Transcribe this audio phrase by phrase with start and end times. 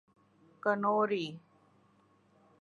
[0.63, 1.39] Khanauri